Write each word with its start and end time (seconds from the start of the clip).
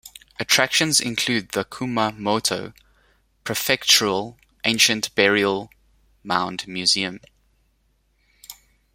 Attractions 0.39 0.99
include 0.99 1.49
the 1.49 1.63
Kumamoto 1.63 2.73
Prefectural 3.45 4.35
Ancient 4.65 5.13
Burial 5.13 5.69
Mound 6.23 6.67
Museum. 6.67 7.19